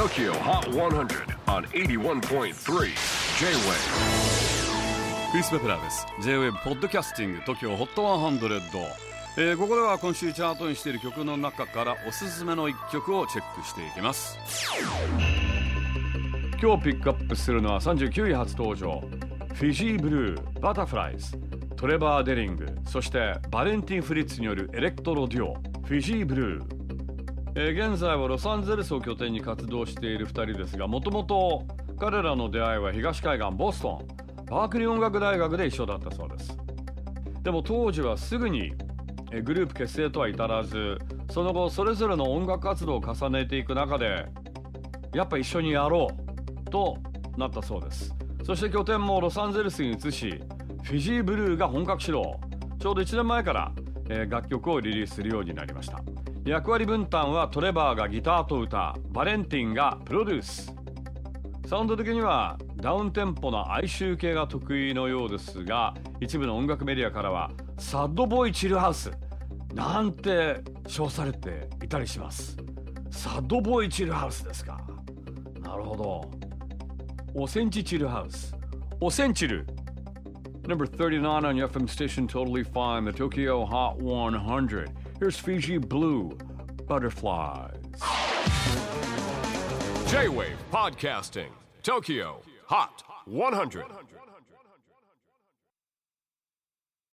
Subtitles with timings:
[0.00, 2.54] TOKYO HOT 100 on 81.3 J-WAVE
[5.30, 6.06] クリス・ベプラーです。
[6.22, 8.60] J-WAVE ポッドキャスティング TOKYO HOT 100、
[9.36, 14.38] えー、ここでは今週チャートにしている曲の中からおすすめの一曲をチェックしていきます。
[16.62, 19.02] 今日ピックアップするのは39位初登場。
[19.52, 21.36] フィジーブルーバタフライズ
[21.76, 26.79] トレバー・デリングそしてバレンティン・フリッツによるエレクトロデュオフィジーブルー
[27.56, 31.64] えー、現在はロサンゼルスを拠点に活動している2人ですがもともと
[31.98, 36.56] 彼らの出会いは東海岸ボストンバークリー音楽大学で一緒だったそうです。
[37.42, 38.72] でも当時はすぐに
[39.44, 40.98] グループ結成とは至らず
[41.30, 44.26] その後それぞれの音楽活動を重ねていく中で
[45.14, 46.08] やっぱ一緒にやろ
[46.66, 46.98] うと
[47.36, 48.14] なったそうです。
[48.44, 50.40] そして拠点もロサンゼルスに移し
[50.82, 52.40] フィジーブルーが本格始動。
[52.80, 53.72] ちょうど1年前から、
[54.08, 56.00] え、楽曲をリリースするようになりました。
[56.44, 60.74] 役割分担はトレバーがギターと歌バレンティンがプロデュース。
[61.66, 69.12] サウンド的にはダウンテンポな哀愁系が得意のようですが一部の音楽メディアからはサッドボーイチルハウス
[69.74, 72.56] なんて称されていたりします。
[73.10, 74.80] サッドボーイチルハウスですか。
[75.60, 76.30] なるほど。
[77.34, 78.56] おセンチチルハウス。
[79.00, 79.66] おセンチル。
[80.70, 86.38] Number 39 on your FM station Totally Fine the Tokyo Hot 100 Here's Fiji Blue
[86.86, 87.74] Butterflies.
[90.06, 91.48] J Wave Podcasting,
[91.82, 93.84] Tokyo Hot 100.